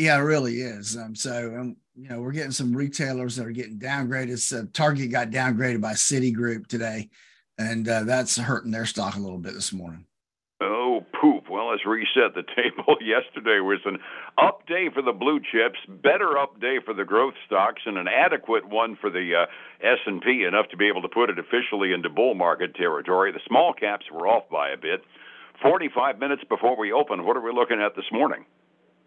Yeah, 0.00 0.18
it 0.18 0.22
really 0.22 0.60
is. 0.60 0.96
Um, 0.96 1.16
so, 1.16 1.56
um, 1.58 1.76
you 1.94 2.08
know, 2.08 2.20
we're 2.20 2.32
getting 2.32 2.50
some 2.50 2.76
retailers 2.76 3.36
that 3.36 3.46
are 3.46 3.52
getting 3.52 3.78
downgraded. 3.78 4.38
So 4.38 4.66
Target 4.66 5.10
got 5.10 5.30
downgraded 5.30 5.80
by 5.80 5.92
Citigroup 5.92 6.66
today, 6.66 7.08
and 7.58 7.88
uh, 7.88 8.02
that's 8.04 8.36
hurting 8.36 8.72
their 8.72 8.86
stock 8.86 9.16
a 9.16 9.20
little 9.20 9.38
bit 9.38 9.54
this 9.54 9.72
morning. 9.72 10.06
Oh, 10.60 11.04
poop. 11.20 11.50
Well, 11.50 11.70
let's 11.70 11.84
reset 11.84 12.34
the 12.34 12.42
table. 12.42 12.96
Yesterday 13.00 13.60
was 13.60 13.80
an 13.84 13.98
up 14.38 14.66
day 14.66 14.88
for 14.92 15.02
the 15.02 15.12
blue 15.12 15.40
chips, 15.40 15.78
better 15.88 16.38
up 16.38 16.60
day 16.60 16.78
for 16.84 16.94
the 16.94 17.04
growth 17.04 17.34
stocks, 17.46 17.82
and 17.86 17.98
an 17.98 18.08
adequate 18.08 18.68
one 18.68 18.96
for 19.00 19.10
the 19.10 19.44
uh, 19.44 19.86
S&P, 19.86 20.44
enough 20.44 20.68
to 20.70 20.76
be 20.76 20.88
able 20.88 21.02
to 21.02 21.08
put 21.08 21.30
it 21.30 21.38
officially 21.38 21.92
into 21.92 22.08
bull 22.08 22.34
market 22.34 22.74
territory. 22.74 23.30
The 23.32 23.40
small 23.46 23.72
caps 23.72 24.06
were 24.12 24.26
off 24.26 24.48
by 24.48 24.70
a 24.70 24.76
bit. 24.76 25.02
45 25.62 26.18
minutes 26.18 26.42
before 26.48 26.76
we 26.76 26.92
open, 26.92 27.24
what 27.24 27.36
are 27.36 27.40
we 27.40 27.52
looking 27.52 27.80
at 27.80 27.94
this 27.94 28.10
morning? 28.10 28.44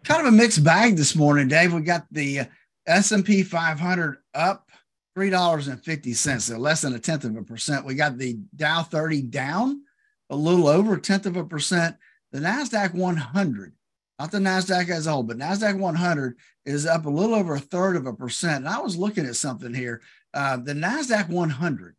Kind 0.04 0.26
of 0.26 0.32
a 0.32 0.36
mixed 0.36 0.64
bag 0.64 0.96
this 0.96 1.16
morning, 1.16 1.48
Dave. 1.48 1.72
We 1.72 1.80
got 1.80 2.06
the 2.10 2.40
uh, 2.40 2.44
S&P 2.88 3.42
500 3.42 4.18
up 4.34 4.70
$3.50, 5.16 6.40
so 6.40 6.58
less 6.58 6.82
than 6.82 6.94
a 6.94 6.98
tenth 6.98 7.24
of 7.24 7.36
a 7.36 7.42
percent. 7.42 7.84
We 7.84 7.94
got 7.94 8.18
the 8.18 8.38
Dow 8.56 8.82
30 8.82 9.22
down 9.22 9.82
a 10.30 10.36
little 10.36 10.68
over 10.68 10.94
a 10.94 11.00
tenth 11.00 11.26
of 11.26 11.36
a 11.36 11.44
percent. 11.44 11.96
The 12.32 12.40
NASDAQ 12.40 12.94
100, 12.94 13.72
not 14.18 14.30
the 14.30 14.38
NASDAQ 14.38 14.90
as 14.90 15.06
a 15.06 15.12
whole, 15.12 15.22
but 15.22 15.38
NASDAQ 15.38 15.78
100 15.78 16.36
is 16.66 16.86
up 16.86 17.06
a 17.06 17.10
little 17.10 17.34
over 17.34 17.54
a 17.54 17.60
third 17.60 17.96
of 17.96 18.06
a 18.06 18.12
percent. 18.12 18.64
And 18.64 18.68
I 18.68 18.78
was 18.80 18.96
looking 18.96 19.26
at 19.26 19.36
something 19.36 19.72
here. 19.72 20.02
Uh, 20.34 20.58
the 20.58 20.74
NASDAQ 20.74 21.28
100, 21.28 21.96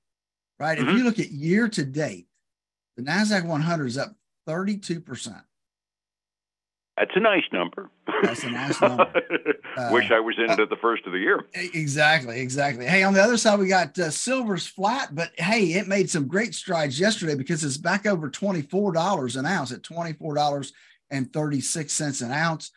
right? 0.60 0.78
Mm-hmm. 0.78 0.90
If 0.90 0.98
you 0.98 1.04
look 1.04 1.20
at 1.20 1.32
year 1.32 1.68
to 1.68 1.84
date, 1.84 2.28
the 2.96 3.04
NASDAQ 3.04 3.46
100 3.46 3.86
is 3.86 3.98
up 3.98 4.16
32%. 4.48 5.42
That's 7.00 7.16
a 7.16 7.22
nice 7.22 7.46
number. 7.54 7.90
That's 8.24 8.44
a 8.44 8.52
nice 8.52 8.82
number. 8.82 9.22
Uh, 9.78 9.90
Wish 9.94 10.10
I 10.12 10.20
was 10.20 10.36
in 10.38 10.50
it 10.50 10.60
at 10.60 10.70
the 10.70 10.76
first 10.76 11.06
of 11.06 11.14
the 11.14 11.20
year. 11.20 11.46
Exactly, 11.54 12.42
exactly. 12.42 12.88
Hey, 12.88 13.04
on 13.04 13.14
the 13.14 13.22
other 13.22 13.38
side, 13.38 13.60
we 13.60 13.68
got 13.68 14.00
uh, 14.00 14.10
silver's 14.10 14.66
flat, 14.66 15.14
but 15.14 15.30
hey, 15.38 15.74
it 15.74 15.88
made 15.88 16.10
some 16.10 16.28
great 16.28 16.56
strides 16.56 17.00
yesterday 17.00 17.36
because 17.36 17.64
it's 17.64 17.78
back 17.78 18.08
over 18.08 18.28
$24 18.30 19.38
an 19.38 19.46
ounce 19.46 19.72
at 19.72 19.84
$24.36 19.84 22.22
an 22.24 22.32
ounce. 22.32 22.72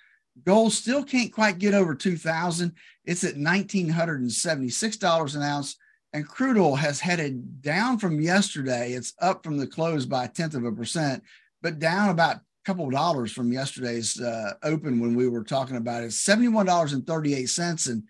Gold 0.45 0.75
still 0.75 1.03
can't 1.03 1.33
quite 1.33 1.59
get 1.59 1.73
over 1.75 1.95
2000 1.95 2.75
It's 3.07 3.25
at 3.25 3.37
$1,976 3.37 5.35
an 5.35 5.43
ounce. 5.43 5.77
And 6.13 6.29
crude 6.29 6.59
oil 6.59 6.77
has 6.77 7.01
headed 7.01 7.63
down 7.63 7.99
from 7.99 8.21
yesterday. 8.21 8.93
It's 8.93 9.15
up 9.19 9.43
from 9.43 9.57
the 9.57 9.67
close 9.67 10.05
by 10.05 10.27
a 10.27 10.29
tenth 10.29 10.55
of 10.55 10.65
a 10.65 10.73
percent, 10.73 11.23
but 11.63 11.79
down 11.79 12.11
about 12.11 12.41
couple 12.65 12.87
of 12.87 12.93
dollars 12.93 13.33
from 13.33 13.53
yesterday's 13.53 14.21
uh, 14.21 14.55
open 14.63 15.01
when 15.01 15.15
we 15.15 15.29
were 15.29 15.45
talking 15.45 15.77
about 15.77 16.03
it. 16.05 16.09
$71.38. 16.09 17.91
And 17.91 18.05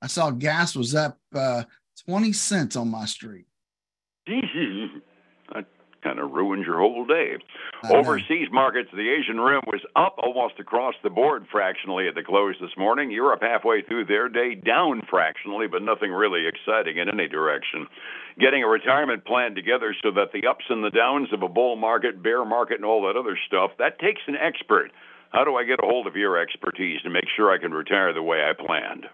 I 0.00 0.06
saw 0.06 0.30
gas 0.30 0.74
was 0.74 0.94
up 0.94 1.18
uh, 1.34 1.64
20 2.06 2.32
cents 2.32 2.76
on 2.76 2.88
my 2.88 3.04
street. 3.04 3.46
kind 6.02 6.18
of 6.18 6.30
ruins 6.30 6.66
your 6.66 6.78
whole 6.78 7.04
day. 7.04 7.36
Overseas 7.90 8.48
markets, 8.50 8.88
the 8.92 9.08
Asian 9.08 9.40
Rim 9.40 9.62
was 9.66 9.80
up 9.96 10.16
almost 10.18 10.58
across 10.58 10.94
the 11.02 11.10
board 11.10 11.46
fractionally 11.50 12.08
at 12.08 12.14
the 12.14 12.22
close 12.22 12.56
this 12.60 12.76
morning. 12.76 13.10
Europe 13.10 13.42
halfway 13.42 13.82
through 13.82 14.06
their 14.06 14.28
day 14.28 14.54
down 14.54 15.02
fractionally, 15.08 15.66
but 15.66 15.82
nothing 15.82 16.10
really 16.10 16.46
exciting 16.46 16.98
in 16.98 17.08
any 17.08 17.28
direction 17.28 17.86
getting 18.38 18.62
a 18.62 18.68
retirement 18.68 19.24
plan 19.24 19.54
together 19.54 19.94
so 20.02 20.10
that 20.12 20.32
the 20.32 20.46
ups 20.46 20.64
and 20.68 20.84
the 20.84 20.90
downs 20.90 21.28
of 21.32 21.42
a 21.42 21.48
bull 21.48 21.76
market, 21.76 22.22
bear 22.22 22.44
market, 22.44 22.76
and 22.76 22.84
all 22.84 23.02
that 23.02 23.18
other 23.18 23.36
stuff, 23.46 23.72
that 23.78 23.98
takes 23.98 24.22
an 24.26 24.36
expert. 24.36 24.92
How 25.30 25.44
do 25.44 25.56
I 25.56 25.64
get 25.64 25.80
a 25.82 25.86
hold 25.86 26.06
of 26.06 26.16
your 26.16 26.38
expertise 26.38 27.02
to 27.02 27.10
make 27.10 27.26
sure 27.36 27.50
I 27.50 27.58
can 27.58 27.72
retire 27.72 28.14
the 28.14 28.22
way 28.22 28.38
I 28.38 28.52
planned? 28.54 29.06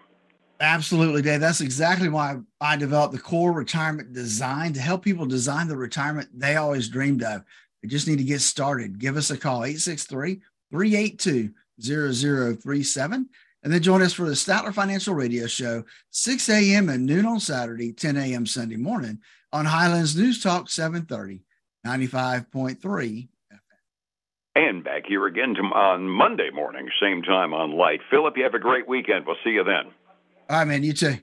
Absolutely, 0.59 1.21
Dave. 1.21 1.41
That's 1.41 1.61
exactly 1.61 2.09
why 2.09 2.37
I 2.61 2.77
developed 2.77 3.13
the 3.13 3.19
core 3.19 3.51
retirement 3.51 4.13
design 4.13 4.73
to 4.73 4.79
help 4.79 5.03
people 5.03 5.25
design 5.25 5.67
the 5.67 5.75
retirement 5.75 6.29
they 6.33 6.55
always 6.55 6.87
dreamed 6.87 7.23
of. 7.23 7.43
They 7.81 7.89
just 7.89 8.07
need 8.07 8.19
to 8.19 8.23
get 8.23 8.41
started. 8.41 8.99
Give 8.99 9.17
us 9.17 9.31
a 9.31 9.37
call, 9.37 9.65
863 9.65 10.41
382 10.71 11.53
0037. 11.81 13.29
And 13.63 13.73
then 13.73 13.81
join 13.81 14.01
us 14.01 14.13
for 14.13 14.25
the 14.25 14.33
Statler 14.33 14.73
Financial 14.73 15.13
Radio 15.13 15.47
Show, 15.47 15.83
6 16.11 16.49
a.m. 16.49 16.89
and 16.89 17.05
noon 17.05 17.25
on 17.25 17.39
Saturday, 17.39 17.91
10 17.91 18.15
a.m. 18.15 18.45
Sunday 18.45 18.77
morning 18.77 19.19
on 19.51 19.65
Highlands 19.65 20.15
News 20.15 20.41
Talk 20.41 20.69
730, 20.69 21.41
95.3 21.85 23.27
and 24.55 24.85
back 24.85 25.03
here 25.05 25.27
again 25.27 25.55
on 25.57 26.07
Monday 26.07 26.49
morning, 26.49 26.87
same 27.01 27.21
time 27.21 27.53
on 27.53 27.71
Light. 27.71 27.99
Phillip, 28.09 28.37
you 28.37 28.43
have 28.43 28.53
a 28.53 28.59
great 28.59 28.87
weekend. 28.87 29.25
We'll 29.25 29.35
see 29.43 29.51
you 29.51 29.65
then. 29.65 29.91
All 30.49 30.57
right, 30.57 30.65
man. 30.65 30.83
You 30.83 30.93
too. 30.93 31.17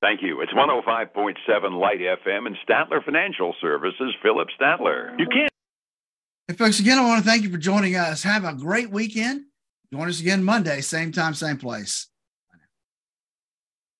Thank 0.00 0.22
you. 0.22 0.40
It's 0.40 0.52
105.7 0.52 1.80
Light 1.80 2.00
FM 2.00 2.46
and 2.46 2.56
Statler 2.68 3.04
Financial 3.04 3.54
Services, 3.60 4.14
Phillip 4.22 4.48
Statler. 4.60 5.16
You 5.18 5.26
can't. 5.26 5.50
Hey, 6.48 6.54
folks, 6.54 6.80
again, 6.80 6.98
I 6.98 7.02
want 7.06 7.22
to 7.22 7.28
thank 7.28 7.44
you 7.44 7.50
for 7.50 7.58
joining 7.58 7.94
us. 7.94 8.24
Have 8.24 8.44
a 8.44 8.52
great 8.52 8.90
weekend. 8.90 9.44
Join 9.92 10.08
us 10.08 10.20
again 10.20 10.42
Monday, 10.42 10.80
same 10.80 11.12
time, 11.12 11.34
same 11.34 11.56
place. 11.56 12.08